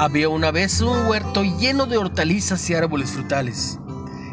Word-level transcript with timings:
Había 0.00 0.30
una 0.30 0.50
vez 0.50 0.80
un 0.80 1.08
huerto 1.08 1.42
lleno 1.44 1.84
de 1.84 1.98
hortalizas 1.98 2.70
y 2.70 2.74
árboles 2.74 3.10
frutales. 3.10 3.78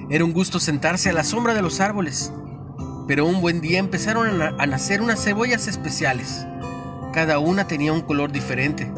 Era 0.09 0.23
un 0.23 0.31
gusto 0.31 0.61
sentarse 0.61 1.09
a 1.09 1.13
la 1.13 1.25
sombra 1.25 1.53
de 1.53 1.61
los 1.61 1.81
árboles. 1.81 2.31
Pero 3.05 3.25
un 3.25 3.41
buen 3.41 3.59
día 3.59 3.77
empezaron 3.77 4.41
a 4.41 4.65
nacer 4.65 5.01
unas 5.01 5.21
cebollas 5.21 5.67
especiales. 5.67 6.47
Cada 7.11 7.39
una 7.39 7.67
tenía 7.67 7.91
un 7.91 7.99
color 7.99 8.31
diferente. 8.31 8.89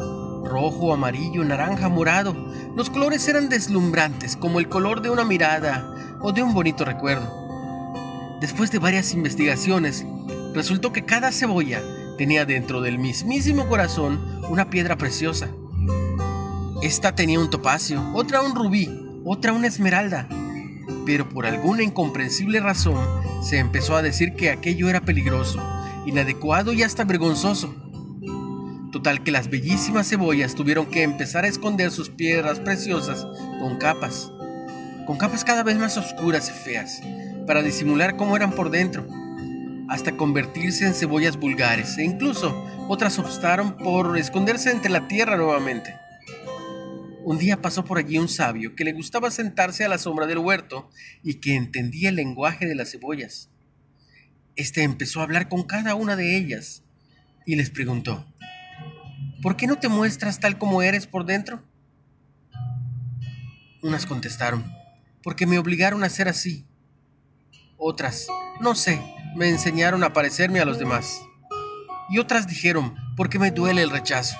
Rojo, 0.44 0.94
amarillo, 0.94 1.42
naranja, 1.42 1.88
morado. 1.88 2.36
Los 2.76 2.88
colores 2.88 3.26
eran 3.26 3.48
deslumbrantes, 3.48 4.36
como 4.36 4.60
el 4.60 4.68
color 4.68 5.02
de 5.02 5.10
una 5.10 5.24
mirada 5.24 5.92
o 6.20 6.30
de 6.30 6.44
un 6.44 6.54
bonito 6.54 6.84
recuerdo. 6.84 7.28
Después 8.40 8.70
de 8.70 8.78
varias 8.78 9.12
investigaciones, 9.12 10.06
resultó 10.54 10.92
que 10.92 11.04
cada 11.04 11.32
cebolla 11.32 11.82
tenía 12.16 12.44
dentro 12.44 12.80
del 12.80 12.96
mismísimo 13.00 13.66
corazón 13.66 14.20
una 14.48 14.70
piedra 14.70 14.96
preciosa. 14.96 15.50
Esta 16.82 17.14
tenía 17.14 17.38
un 17.38 17.50
topacio, 17.50 18.02
otra 18.14 18.40
un 18.40 18.54
rubí, 18.54 18.88
otra 19.26 19.52
una 19.52 19.66
esmeralda. 19.66 20.26
Pero 21.04 21.28
por 21.28 21.44
alguna 21.44 21.82
incomprensible 21.82 22.58
razón 22.58 23.04
se 23.42 23.58
empezó 23.58 23.96
a 23.96 24.02
decir 24.02 24.34
que 24.34 24.48
aquello 24.48 24.88
era 24.88 25.02
peligroso, 25.02 25.62
inadecuado 26.06 26.72
y 26.72 26.82
hasta 26.82 27.04
vergonzoso. 27.04 27.74
Total 28.92 29.22
que 29.22 29.30
las 29.30 29.50
bellísimas 29.50 30.08
cebollas 30.08 30.54
tuvieron 30.54 30.86
que 30.86 31.02
empezar 31.02 31.44
a 31.44 31.48
esconder 31.48 31.90
sus 31.90 32.08
piedras 32.08 32.60
preciosas 32.60 33.26
con 33.60 33.76
capas, 33.76 34.32
con 35.06 35.18
capas 35.18 35.44
cada 35.44 35.62
vez 35.62 35.76
más 35.76 35.98
oscuras 35.98 36.48
y 36.48 36.64
feas, 36.64 37.02
para 37.46 37.62
disimular 37.62 38.16
cómo 38.16 38.36
eran 38.36 38.52
por 38.52 38.70
dentro 38.70 39.06
hasta 39.90 40.16
convertirse 40.16 40.86
en 40.86 40.94
cebollas 40.94 41.36
vulgares 41.36 41.98
e 41.98 42.04
incluso 42.04 42.64
otras 42.88 43.18
optaron 43.18 43.76
por 43.76 44.16
esconderse 44.16 44.70
entre 44.70 44.90
la 44.90 45.06
tierra 45.08 45.36
nuevamente. 45.36 45.94
Un 47.22 47.38
día 47.38 47.60
pasó 47.60 47.84
por 47.84 47.98
allí 47.98 48.16
un 48.18 48.28
sabio 48.28 48.74
que 48.74 48.84
le 48.84 48.92
gustaba 48.92 49.30
sentarse 49.30 49.84
a 49.84 49.88
la 49.88 49.98
sombra 49.98 50.26
del 50.26 50.38
huerto 50.38 50.88
y 51.22 51.34
que 51.34 51.54
entendía 51.54 52.08
el 52.08 52.16
lenguaje 52.16 52.66
de 52.66 52.74
las 52.74 52.92
cebollas. 52.92 53.50
Este 54.56 54.82
empezó 54.82 55.20
a 55.20 55.24
hablar 55.24 55.48
con 55.48 55.64
cada 55.64 55.94
una 55.94 56.16
de 56.16 56.36
ellas 56.36 56.82
y 57.44 57.56
les 57.56 57.68
preguntó, 57.68 58.26
¿por 59.42 59.56
qué 59.56 59.66
no 59.66 59.78
te 59.78 59.88
muestras 59.88 60.40
tal 60.40 60.56
como 60.56 60.80
eres 60.82 61.06
por 61.06 61.26
dentro? 61.26 61.62
Unas 63.82 64.06
contestaron, 64.06 64.64
porque 65.22 65.46
me 65.46 65.58
obligaron 65.58 66.02
a 66.04 66.08
ser 66.08 66.26
así. 66.26 66.66
Otras, 67.76 68.28
no 68.60 68.74
sé, 68.74 69.00
me 69.36 69.48
enseñaron 69.48 70.04
a 70.04 70.12
parecerme 70.12 70.60
a 70.60 70.64
los 70.64 70.78
demás. 70.78 71.20
Y 72.08 72.18
otras 72.18 72.46
dijeron, 72.46 72.94
porque 73.16 73.38
me 73.38 73.50
duele 73.50 73.82
el 73.82 73.90
rechazo. 73.90 74.36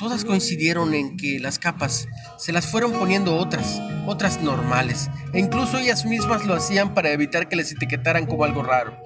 Todas 0.00 0.24
coincidieron 0.24 0.94
en 0.94 1.18
que 1.18 1.38
las 1.40 1.58
capas 1.58 2.08
se 2.38 2.52
las 2.52 2.66
fueron 2.66 2.92
poniendo 2.92 3.36
otras, 3.36 3.82
otras 4.06 4.40
normales, 4.40 5.10
e 5.34 5.40
incluso 5.40 5.76
ellas 5.76 6.06
mismas 6.06 6.46
lo 6.46 6.54
hacían 6.54 6.94
para 6.94 7.10
evitar 7.10 7.50
que 7.50 7.56
les 7.56 7.70
etiquetaran 7.70 8.24
como 8.24 8.44
algo 8.44 8.62
raro. 8.62 8.96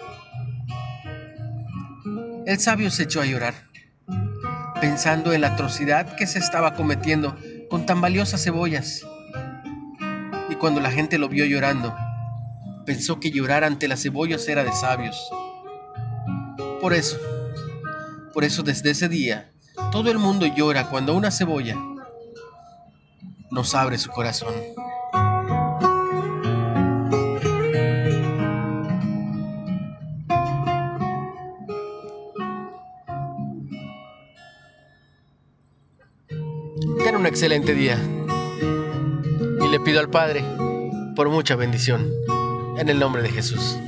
El 2.47 2.61
sabio 2.61 2.93
se 2.93 3.03
echó 3.03 3.21
a 3.21 3.27
llorar, 3.27 3.55
pensando 4.81 5.33
en 5.33 5.41
la 5.41 5.55
atrocidad 5.55 6.15
que 6.15 6.29
se 6.29 6.39
estaba 6.39 6.75
cometiendo 6.75 7.37
con 7.69 7.87
tan 7.87 8.01
valiosas 8.01 8.45
cebollas. 8.45 9.05
Y 10.49 10.55
cuando 10.55 10.81
la 10.81 10.93
gente 10.93 11.19
lo 11.19 11.29
vio 11.29 11.45
llorando, 11.45 11.93
pensó 12.87 13.19
que 13.19 13.33
llorar 13.33 13.65
ante 13.65 13.89
las 13.89 14.01
cebollas 14.01 14.47
era 14.47 14.63
de 14.63 14.71
sabios. 14.71 15.21
Por 16.81 16.95
eso, 16.95 17.19
por 18.33 18.45
eso 18.45 18.63
desde 18.63 18.91
ese 18.91 19.09
día, 19.09 19.54
todo 19.91 20.11
el 20.11 20.19
mundo 20.19 20.47
llora 20.47 20.89
cuando 20.89 21.15
una 21.15 21.31
cebolla 21.31 21.77
nos 23.51 23.75
abre 23.75 23.99
su 23.99 24.11
corazón. 24.11 24.53
Ten 37.05 37.17
un 37.17 37.27
excelente 37.27 37.75
día. 37.75 37.99
Y 39.63 39.69
le 39.69 39.81
pido 39.81 40.01
al 40.01 40.11
Padre 40.11 40.45
por 41.15 41.29
mucha 41.29 41.55
bendición. 41.55 42.11
En 42.77 42.89
el 42.89 42.99
nombre 42.99 43.23
de 43.23 43.31
Jesús. 43.31 43.79